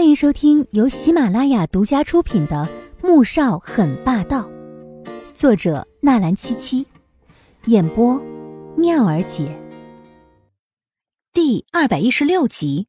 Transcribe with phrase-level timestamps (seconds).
[0.00, 2.66] 欢迎收听由喜马拉雅独家出品的
[3.06, 4.48] 《穆少很霸道》，
[5.34, 6.86] 作者纳兰七七，
[7.66, 8.18] 演播
[8.78, 9.54] 妙儿姐。
[11.34, 12.86] 第二百一十六集。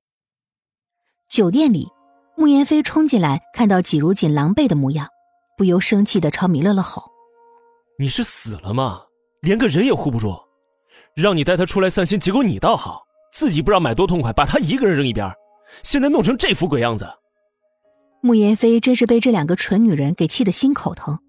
[1.29, 1.89] 酒店里，
[2.37, 5.09] 穆言飞冲进来，看到季如锦狼狈的模样，
[5.57, 7.11] 不由生气的朝米乐乐吼
[7.99, 9.01] ：“你是死了吗？
[9.41, 10.33] 连个人也护不住？
[11.13, 13.01] 让你带他出来散心，结果你倒好，
[13.33, 15.29] 自己不知道买多痛快，把他一个人扔一边。”
[15.83, 17.07] 现在弄成这副鬼样子，
[18.21, 21.19] 慕言飞真是被这两个蠢女人给气得心口疼，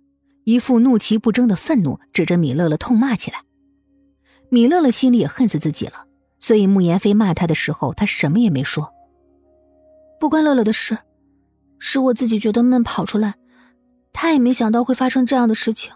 [0.44, 3.42] 一副怒其不争的愤怒，指着米乐乐痛骂起来。
[4.50, 6.06] 米乐乐心里也恨死自己了，
[6.38, 8.92] 所以慕言飞骂他的时候，他什么也没说。
[10.20, 10.98] 不关乐乐的事，
[11.78, 13.34] 是我自己觉得闷跑出来，
[14.12, 15.92] 他也没想到会发生这样的事情。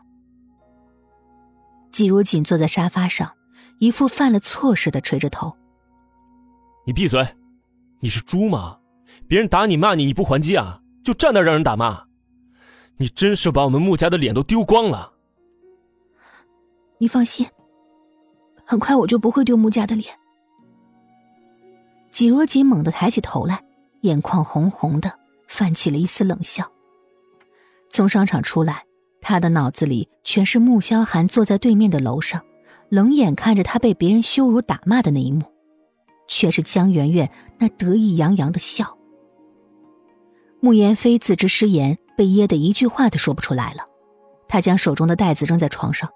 [1.93, 3.33] 季如锦坐在沙发上，
[3.79, 5.55] 一副犯了错似的垂着头。
[6.87, 7.27] 你闭嘴。
[8.01, 8.79] 你是猪吗？
[9.27, 10.81] 别人打你骂你，你不还击啊？
[11.03, 12.05] 就站那让人打骂？
[12.99, 15.13] 你真是把我们穆家的脸都丢光了。
[16.99, 17.47] 你放心，
[18.65, 20.15] 很快我就不会丢穆家的脸。
[22.11, 23.63] 季若锦猛地抬起头来，
[24.03, 26.71] 眼眶红红的，泛起了一丝冷笑。
[27.91, 28.85] 从商场出来，
[29.21, 32.43] 他的脑子里全是穆萧寒坐在对面的楼上，
[32.89, 35.45] 冷眼看着他被别人羞辱打骂的那一幕。
[36.29, 38.97] 却是江媛媛那得意洋洋的笑。
[40.61, 43.85] 慕言飞自知失言，被噎得一句话都说不出来了。
[44.49, 46.11] 他将手中的袋子扔在床上，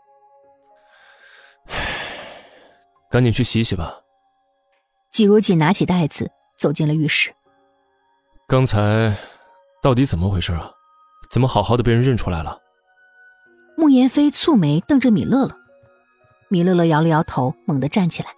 [3.10, 4.00] 赶紧去洗洗吧。
[5.10, 7.34] 季如锦拿起袋子走进了浴室。
[8.46, 9.14] 刚才
[9.82, 10.72] 到底怎么回事啊？
[11.30, 12.58] 怎么好好的被人认出来了？
[13.76, 15.56] 慕言飞蹙眉瞪着米乐乐，
[16.48, 18.30] 米乐乐摇了摇头，猛地站起来。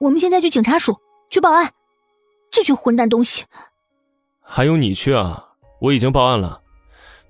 [0.00, 0.98] 我们现在去警察署
[1.28, 1.74] 去报案，
[2.50, 3.44] 这群混蛋东西！
[4.40, 5.48] 还用你去啊？
[5.78, 6.62] 我已经报案了，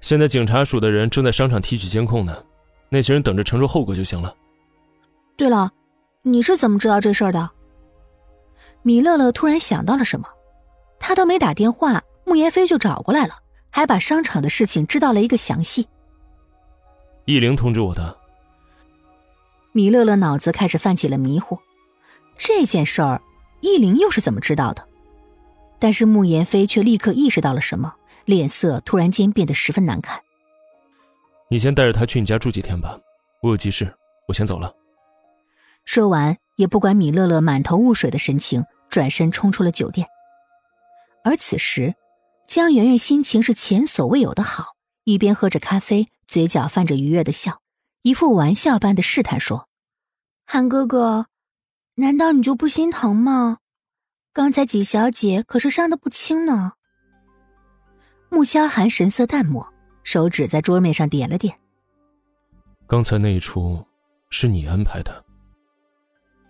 [0.00, 2.44] 现在警察署的人正在商场提取监控呢，
[2.88, 4.32] 那些人等着承受后果就行了。
[5.36, 5.72] 对了，
[6.22, 7.50] 你是怎么知道这事儿的？
[8.82, 10.28] 米乐乐突然想到了什么，
[11.00, 15.88] 他都没打电话，慕言飞就找过来了，还把商场的事情知道了一个详细。
[17.24, 18.16] 易玲通知我的。
[19.72, 21.58] 米乐乐脑子开始泛起了迷糊。
[22.42, 23.20] 这件事儿，
[23.60, 24.88] 易林又是怎么知道的？
[25.78, 30.22] 但是慕言飞却立刻意识到了什么，脸色突然间变得十分难看。
[31.50, 32.98] 你先带着他去你家住几天吧，
[33.42, 33.94] 我有急事，
[34.26, 34.74] 我先走了。
[35.84, 40.06] 说完，也不管米乐乐满头雾水的神情，转身冲出了酒店。
[41.22, 41.94] 而此时，
[42.48, 47.60] 江圆圆心情是前所未有的好，一边喝着咖啡，嘴角泛着愉悦的笑，
[48.00, 49.68] 一副玩笑般的试探说
[50.48, 51.26] ：“韩哥哥。”
[52.00, 53.58] 难道你就不心疼吗？
[54.32, 56.72] 刚才几小姐可是伤的不轻呢。
[58.28, 59.72] 穆萧寒神色淡漠，
[60.04, 61.58] 手指在桌面上点了点。
[62.86, 63.84] 刚才那一出
[64.30, 65.24] 是你安排的。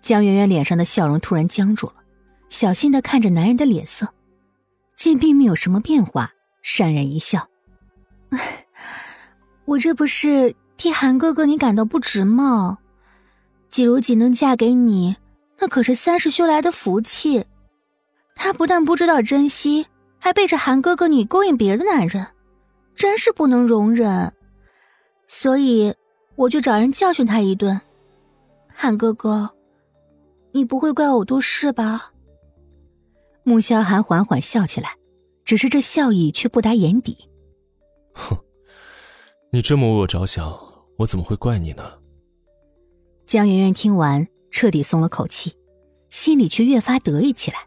[0.02, 1.94] 江圆圆脸上的笑容突然僵住了，
[2.50, 4.12] 小心的看着男人的脸色，
[4.94, 6.32] 见并没有什么变化，
[6.62, 7.48] 潸然一笑
[9.64, 12.78] ：“我这不是替韩哥哥你感到不值吗？
[13.68, 15.16] 季如锦能嫁给你。”
[15.60, 17.44] 那可是三世修来的福气，
[18.34, 19.86] 他不但不知道珍惜，
[20.18, 22.26] 还背着韩哥哥你勾引别的男人，
[22.96, 24.32] 真是不能容忍。
[25.26, 25.94] 所以
[26.34, 27.80] 我就找人教训他一顿。
[28.68, 29.50] 韩哥哥，
[30.52, 32.12] 你不会怪我多事吧？
[33.42, 34.96] 穆萧寒缓缓笑起来，
[35.44, 37.28] 只是这笑意却不达眼底。
[38.14, 38.34] 哼，
[39.50, 40.58] 你这么为我着想，
[40.96, 41.84] 我怎么会怪你呢？
[43.26, 44.26] 江圆圆听完。
[44.50, 45.56] 彻底松了口气，
[46.08, 47.58] 心里却越发得意起来。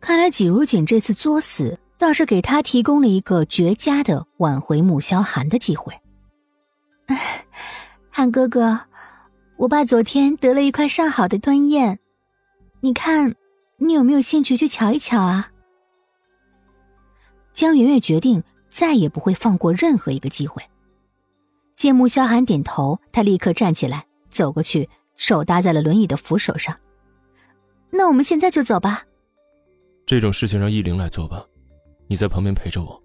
[0.00, 5.98] 看来季如锦这次作死，倒是给他提供了一个绝佳的挽回穆萧寒的机会。
[8.10, 8.80] 韩哥哥，
[9.56, 11.98] 我爸昨天得了一块上好的端砚，
[12.80, 13.34] 你看，
[13.78, 15.50] 你有没有兴趣去瞧一瞧啊？
[17.52, 20.62] 江圆圆决定再也不会放过任何一个机会。
[21.76, 24.88] 见穆萧寒点头，他立刻站起来，走过去。
[25.16, 26.78] 手搭在了轮椅的扶手上，
[27.90, 29.04] 那我们现在就走吧。
[30.06, 31.46] 这种事情让易灵来做吧，
[32.08, 33.02] 你在旁边陪着我。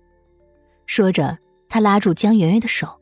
[0.85, 1.37] 说着，
[1.69, 2.99] 他拉住江圆圆的手。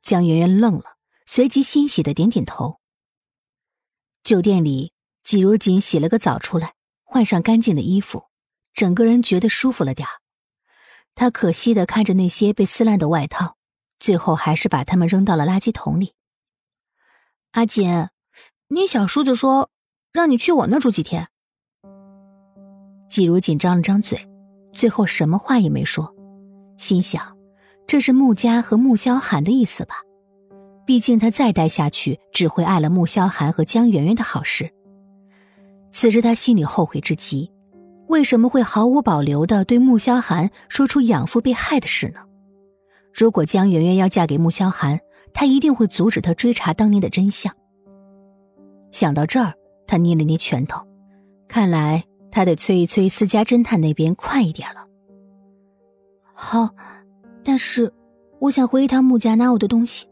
[0.00, 0.96] 江圆圆愣了，
[1.26, 2.80] 随即欣喜的点点头。
[4.22, 4.92] 酒店里，
[5.22, 6.74] 季如锦洗了个澡出来，
[7.04, 8.26] 换上干净的衣服，
[8.72, 10.12] 整个人觉得舒服了点儿
[11.14, 13.56] 他可惜的看着那些被撕烂的外套，
[13.98, 16.14] 最后还是把它们扔到了垃圾桶里。
[17.52, 18.08] 阿锦，
[18.68, 19.70] 你小叔子说
[20.12, 21.28] 让你去我那住几天。
[23.08, 24.28] 季如锦张了张嘴，
[24.74, 26.14] 最后什么话也没说，
[26.76, 27.36] 心想，
[27.86, 29.96] 这是穆家和穆萧寒的意思吧？
[30.84, 34.70] 毕竟他再待下去，只会碍了穆萧寒和江圆圆的好事。
[35.90, 37.50] 此时他心里后悔之极，
[38.08, 42.20] 为什么会毫无保留的对穆萧寒说出养父被害的事呢？
[43.14, 45.00] 如果江圆圆要嫁给穆萧寒，
[45.38, 47.54] 他一定会阻止他追查当年的真相。
[48.90, 49.54] 想到这儿，
[49.86, 50.84] 他捏了捏拳头，
[51.46, 54.84] 看来他得催一催私家侦探那边快一点了。
[56.34, 56.70] 好，
[57.44, 57.94] 但是
[58.40, 60.08] 我想回一趟穆家拿我的东西。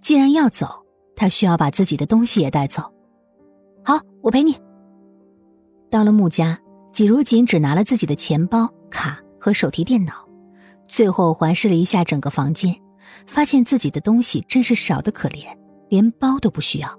[0.00, 2.92] 既然要走，他需要把自己的东西也带走。
[3.84, 4.56] 好，我陪你。
[5.88, 6.58] 到了穆家，
[6.92, 10.28] 季如锦只拿了自己的钱包、卡和手提电脑，
[10.88, 12.74] 最后环视了一下整个房间，
[13.26, 15.46] 发现自己的东西真是少得可怜，
[15.88, 16.98] 连包都不需要。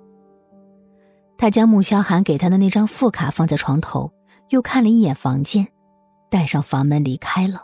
[1.38, 4.12] 他将穆萧寒给他的那张副卡放在床头，
[4.50, 5.68] 又看了一眼房间，
[6.30, 7.62] 带上房门离开了。